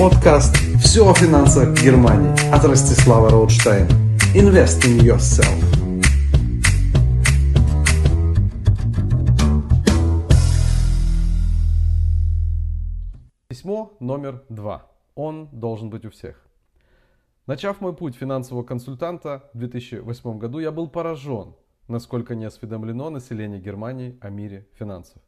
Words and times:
Подкаст 0.00 0.56
«Все 0.82 1.06
о 1.06 1.12
финансах 1.12 1.78
Германии» 1.84 2.32
от 2.50 2.64
Ростислава 2.64 3.28
Роудштейна. 3.28 3.86
Invest 4.34 4.80
in 4.86 4.98
yourself. 4.98 5.60
Письмо 13.48 13.94
номер 14.00 14.42
два. 14.48 14.90
Он 15.16 15.50
должен 15.52 15.90
быть 15.90 16.06
у 16.06 16.10
всех. 16.10 16.46
Начав 17.46 17.82
мой 17.82 17.94
путь 17.94 18.16
финансового 18.16 18.64
консультанта 18.64 19.50
в 19.52 19.58
2008 19.58 20.38
году, 20.38 20.60
я 20.60 20.72
был 20.72 20.88
поражен, 20.88 21.54
насколько 21.88 22.34
не 22.34 22.46
осведомлено 22.46 23.10
население 23.10 23.60
Германии 23.60 24.16
о 24.22 24.30
мире 24.30 24.66
финансов. 24.78 25.20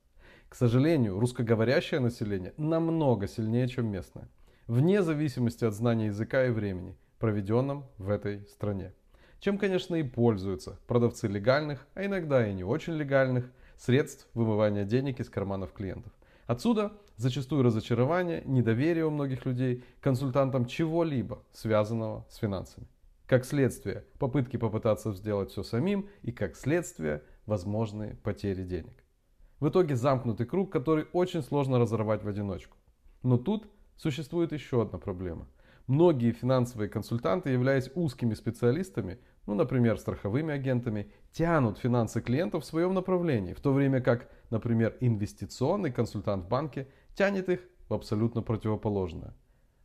К 0.49 0.55
сожалению, 0.55 1.19
русскоговорящее 1.19 2.01
население 2.01 2.55
намного 2.57 3.29
сильнее, 3.29 3.69
чем 3.69 3.89
местное, 3.89 4.31
вне 4.67 5.03
зависимости 5.03 5.65
от 5.65 5.75
знания 5.75 6.07
языка 6.07 6.47
и 6.47 6.51
времени, 6.51 6.97
проведенном 7.19 7.87
в 7.99 8.11
этой 8.11 8.47
стране. 8.47 8.93
Чем, 9.41 9.59
конечно, 9.59 9.97
и 9.97 10.03
пользуются 10.03 10.79
продавцы 10.87 11.27
легальных, 11.27 11.87
а 11.95 12.05
иногда 12.05 12.47
и 12.47 12.55
не 12.55 12.65
очень 12.65 12.95
легальных, 12.95 13.51
средств 13.77 14.29
вымывания 14.35 14.85
денег 14.85 15.19
из 15.19 15.29
карманов 15.29 15.73
клиентов. 15.73 16.13
Отсюда 16.47 16.93
зачастую 17.17 17.63
разочарование, 17.63 18.43
недоверие 18.45 19.07
у 19.07 19.11
многих 19.11 19.45
людей 19.45 19.85
консультантам 20.01 20.67
чего-либо, 20.67 21.43
связанного 21.53 22.27
с 22.31 22.37
финансами. 22.37 22.87
Как 23.27 23.45
следствие, 23.45 24.05
попытки 24.19 24.57
попытаться 24.57 25.13
сделать 25.13 25.51
все 25.51 25.63
самим 25.63 26.09
и 26.23 26.33
как 26.33 26.57
следствие, 26.57 27.23
возможные 27.47 28.15
потери 28.17 28.63
денег. 28.63 29.03
В 29.59 29.69
итоге 29.69 29.97
замкнутый 29.97 30.47
круг, 30.47 30.71
который 30.71 31.07
очень 31.13 31.43
сложно 31.43 31.79
разорвать 31.79 32.23
в 32.23 32.29
одиночку. 32.29 32.77
Но 33.23 33.39
тут 33.39 33.69
существует 33.97 34.53
еще 34.53 34.83
одна 34.83 34.99
проблема. 34.99 35.47
Многие 35.87 36.33
финансовые 36.33 36.89
консультанты, 36.89 37.51
являясь 37.51 37.91
узкими 37.95 38.35
специалистами, 38.35 39.19
ну, 39.47 39.55
например, 39.55 39.99
страховыми 39.99 40.55
агентами, 40.55 41.11
тянут 41.33 41.79
финансы 41.79 42.21
клиентов 42.21 42.63
в 42.63 42.67
своем 42.67 42.95
направлении, 42.95 43.55
в 43.55 43.61
то 43.61 43.73
время 43.73 44.01
как, 44.01 44.31
например, 44.51 44.97
инвестиционный 45.01 45.91
консультант 45.91 46.45
в 46.45 46.49
банке 46.49 46.87
тянет 47.15 47.49
их 47.49 47.61
в 47.89 47.95
абсолютно 47.95 48.43
противоположное. 48.43 49.35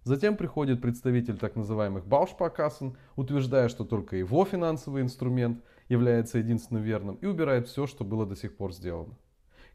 Затем 0.03 0.37
приходит 0.37 0.81
представитель 0.81 1.37
так 1.37 1.55
называемых 1.55 2.05
Баушпаркассен, 2.05 2.95
утверждая, 3.17 3.67
что 3.67 3.83
только 3.83 4.15
его 4.15 4.45
финансовый 4.45 5.01
инструмент 5.01 5.61
является 5.89 6.37
единственным 6.37 6.83
верным 6.83 7.15
и 7.15 7.25
убирает 7.25 7.67
все, 7.67 7.87
что 7.87 8.05
было 8.05 8.25
до 8.25 8.35
сих 8.35 8.55
пор 8.55 8.73
сделано. 8.73 9.17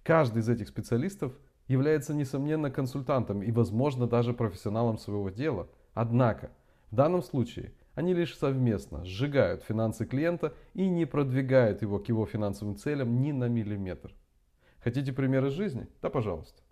Каждый 0.02 0.38
из 0.38 0.48
этих 0.48 0.68
специалистов 0.68 1.32
является, 1.68 2.14
несомненно, 2.14 2.70
консультантом 2.70 3.42
и, 3.42 3.50
возможно, 3.50 4.06
даже 4.06 4.32
профессионалом 4.32 4.98
своего 4.98 5.30
дела. 5.30 5.68
Однако, 5.94 6.50
в 6.90 6.94
данном 6.94 7.22
случае 7.22 7.72
они 7.94 8.14
лишь 8.14 8.36
совместно 8.36 9.04
сжигают 9.04 9.62
финансы 9.62 10.06
клиента 10.06 10.54
и 10.74 10.88
не 10.88 11.04
продвигают 11.04 11.82
его 11.82 11.98
к 11.98 12.08
его 12.08 12.26
финансовым 12.26 12.76
целям 12.76 13.20
ни 13.20 13.32
на 13.32 13.48
миллиметр. 13.48 14.14
Хотите 14.80 15.12
примеры 15.12 15.50
жизни? 15.50 15.86
Да, 16.00 16.10
пожалуйста. 16.10 16.62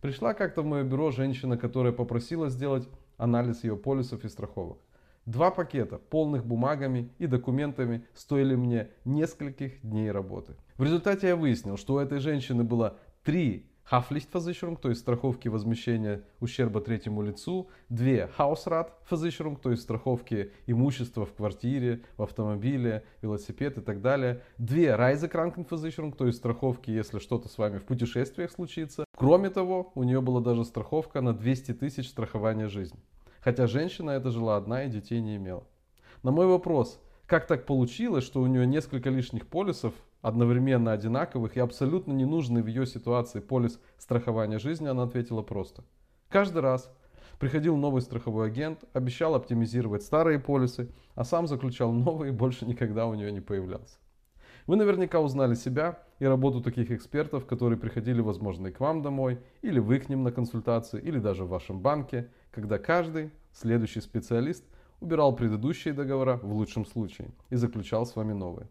Пришла 0.00 0.34
как-то 0.34 0.62
в 0.62 0.66
мое 0.66 0.82
бюро 0.82 1.10
женщина, 1.10 1.56
которая 1.56 1.92
попросила 1.92 2.48
сделать 2.48 2.88
анализ 3.18 3.62
ее 3.62 3.76
полисов 3.76 4.24
и 4.24 4.28
страховок. 4.28 4.78
Два 5.26 5.52
пакета, 5.52 5.98
полных 5.98 6.44
бумагами 6.44 7.12
и 7.18 7.28
документами, 7.28 8.04
стоили 8.12 8.56
мне 8.56 8.90
нескольких 9.04 9.80
дней 9.82 10.10
работы. 10.10 10.56
В 10.76 10.82
результате 10.82 11.28
я 11.28 11.36
выяснил, 11.36 11.76
что 11.76 11.94
у 11.94 11.98
этой 11.98 12.18
женщины 12.18 12.64
было 12.64 12.98
три 13.22 13.70
Haftpflichtversicherung, 13.90 14.78
то 14.80 14.88
есть 14.88 15.00
страховки 15.00 15.48
возмещения 15.48 16.22
ущерба 16.40 16.80
третьему 16.80 17.22
лицу, 17.22 17.68
две 17.88 18.30
Hausratversicherung, 18.38 19.58
то 19.60 19.70
есть 19.70 19.82
страховки 19.82 20.52
имущества 20.66 21.26
в 21.26 21.34
квартире, 21.34 22.02
в 22.16 22.22
автомобиле, 22.22 23.04
велосипед 23.20 23.78
и 23.78 23.80
так 23.80 24.00
далее, 24.00 24.42
две 24.58 24.88
Reisekrankenversicherung, 24.90 26.14
то 26.16 26.26
есть 26.26 26.38
страховки, 26.38 26.90
если 26.90 27.18
что-то 27.18 27.48
с 27.48 27.58
вами 27.58 27.78
в 27.78 27.84
путешествиях 27.84 28.50
случится. 28.50 29.04
Кроме 29.16 29.50
того, 29.50 29.92
у 29.94 30.02
нее 30.04 30.20
была 30.20 30.40
даже 30.40 30.64
страховка 30.64 31.20
на 31.20 31.34
200 31.34 31.74
тысяч 31.74 32.08
страхования 32.08 32.68
жизни. 32.68 33.00
Хотя 33.40 33.66
женщина 33.66 34.10
эта 34.10 34.30
жила 34.30 34.56
одна 34.56 34.84
и 34.84 34.88
детей 34.88 35.20
не 35.20 35.36
имела. 35.36 35.64
На 36.22 36.30
мой 36.30 36.46
вопрос, 36.46 37.00
как 37.26 37.46
так 37.46 37.66
получилось, 37.66 38.24
что 38.24 38.40
у 38.40 38.46
нее 38.46 38.66
несколько 38.66 39.10
лишних 39.10 39.48
полисов, 39.48 39.94
одновременно 40.22 40.92
одинаковых 40.92 41.56
и 41.56 41.60
абсолютно 41.60 42.12
не 42.12 42.24
нужный 42.24 42.62
в 42.62 42.66
ее 42.66 42.86
ситуации 42.86 43.40
полис 43.40 43.78
страхования 43.98 44.58
жизни, 44.58 44.86
она 44.86 45.02
ответила 45.02 45.42
просто. 45.42 45.84
Каждый 46.30 46.62
раз 46.62 46.90
приходил 47.38 47.76
новый 47.76 48.00
страховой 48.00 48.46
агент, 48.46 48.84
обещал 48.92 49.34
оптимизировать 49.34 50.02
старые 50.02 50.38
полисы, 50.38 50.88
а 51.14 51.24
сам 51.24 51.46
заключал 51.46 51.92
новые 51.92 52.32
и 52.32 52.34
больше 52.34 52.64
никогда 52.64 53.06
у 53.06 53.14
нее 53.14 53.32
не 53.32 53.40
появлялся. 53.40 53.98
Вы 54.68 54.76
наверняка 54.76 55.18
узнали 55.18 55.54
себя 55.54 55.98
и 56.20 56.24
работу 56.24 56.60
таких 56.60 56.92
экспертов, 56.92 57.46
которые 57.46 57.78
приходили, 57.78 58.20
возможно, 58.20 58.68
и 58.68 58.70
к 58.70 58.78
вам 58.78 59.02
домой, 59.02 59.40
или 59.60 59.80
вы 59.80 59.98
к 59.98 60.08
ним 60.08 60.22
на 60.22 60.30
консультации, 60.30 61.00
или 61.00 61.18
даже 61.18 61.44
в 61.44 61.48
вашем 61.48 61.80
банке, 61.80 62.30
когда 62.52 62.78
каждый 62.78 63.32
следующий 63.52 64.00
специалист 64.00 64.64
убирал 65.00 65.34
предыдущие 65.34 65.94
договора 65.94 66.36
в 66.36 66.52
лучшем 66.52 66.86
случае 66.86 67.30
и 67.50 67.56
заключал 67.56 68.06
с 68.06 68.14
вами 68.14 68.34
новые. 68.34 68.68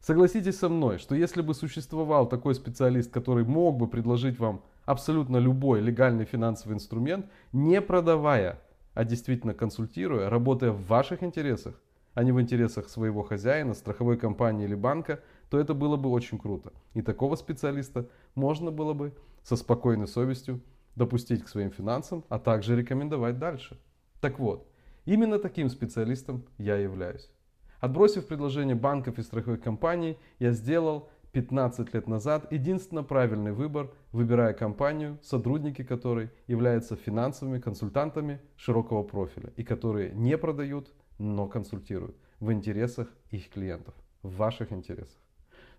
Согласитесь 0.00 0.58
со 0.58 0.68
мной, 0.68 0.98
что 0.98 1.14
если 1.14 1.42
бы 1.42 1.54
существовал 1.54 2.28
такой 2.28 2.54
специалист, 2.54 3.10
который 3.10 3.44
мог 3.44 3.76
бы 3.76 3.88
предложить 3.88 4.38
вам 4.38 4.62
абсолютно 4.84 5.38
любой 5.38 5.80
легальный 5.80 6.24
финансовый 6.24 6.74
инструмент, 6.74 7.26
не 7.52 7.80
продавая, 7.80 8.60
а 8.94 9.04
действительно 9.04 9.54
консультируя, 9.54 10.30
работая 10.30 10.70
в 10.70 10.86
ваших 10.86 11.22
интересах, 11.22 11.74
а 12.14 12.24
не 12.24 12.32
в 12.32 12.40
интересах 12.40 12.88
своего 12.88 13.22
хозяина, 13.22 13.74
страховой 13.74 14.16
компании 14.16 14.64
или 14.64 14.74
банка, 14.74 15.20
то 15.50 15.58
это 15.58 15.74
было 15.74 15.96
бы 15.96 16.10
очень 16.10 16.38
круто. 16.38 16.72
И 16.94 17.02
такого 17.02 17.36
специалиста 17.36 18.08
можно 18.34 18.70
было 18.70 18.94
бы 18.94 19.14
со 19.42 19.56
спокойной 19.56 20.08
совестью 20.08 20.60
допустить 20.96 21.44
к 21.44 21.48
своим 21.48 21.70
финансам, 21.70 22.24
а 22.28 22.38
также 22.38 22.76
рекомендовать 22.76 23.38
дальше. 23.38 23.78
Так 24.20 24.38
вот, 24.38 24.68
именно 25.04 25.38
таким 25.38 25.68
специалистом 25.68 26.44
я 26.58 26.76
являюсь. 26.76 27.30
Отбросив 27.80 28.26
предложение 28.26 28.74
банков 28.74 29.18
и 29.18 29.22
страховых 29.22 29.62
компаний, 29.62 30.18
я 30.40 30.52
сделал 30.52 31.08
15 31.32 31.94
лет 31.94 32.08
назад 32.08 32.50
единственно 32.50 33.04
правильный 33.04 33.52
выбор, 33.52 33.92
выбирая 34.12 34.52
компанию, 34.52 35.18
сотрудники 35.22 35.84
которой 35.84 36.30
являются 36.48 36.96
финансовыми 36.96 37.60
консультантами 37.60 38.40
широкого 38.56 39.04
профиля 39.04 39.52
и 39.56 39.62
которые 39.62 40.10
не 40.10 40.36
продают, 40.36 40.92
но 41.18 41.46
консультируют 41.46 42.16
в 42.40 42.50
интересах 42.52 43.08
их 43.30 43.48
клиентов, 43.50 43.94
в 44.22 44.36
ваших 44.36 44.72
интересах. 44.72 45.18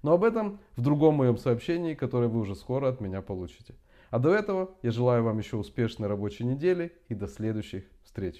Но 0.02 0.14
об 0.14 0.24
этом 0.24 0.60
в 0.78 0.82
другом 0.82 1.16
моем 1.16 1.38
сообщении, 1.38 1.96
которое 1.96 2.28
вы 2.28 2.40
уже 2.40 2.56
скоро 2.56 2.88
от 2.88 3.02
меня 3.02 3.22
получите. 3.22 3.76
А 4.10 4.20
до 4.20 4.34
этого 4.34 4.72
я 4.82 4.92
желаю 4.92 5.24
вам 5.24 5.38
еще 5.38 5.58
успешной 5.58 6.08
рабочей 6.08 6.46
недели 6.46 6.94
и 7.10 7.14
до 7.16 7.28
следующих 7.28 7.84
встреч. 8.04 8.40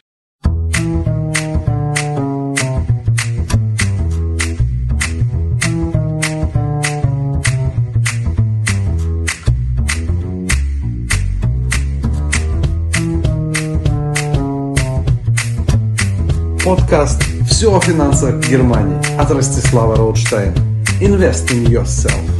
Подкаст 16.70 17.24
«Все 17.48 17.76
о 17.76 17.82
финансах 17.82 18.48
Германии» 18.48 19.00
от 19.20 19.32
Ростислава 19.32 19.96
Роудштейна. 19.96 20.54
Invest 21.02 21.50
in 21.50 21.66
yourself. 21.66 22.39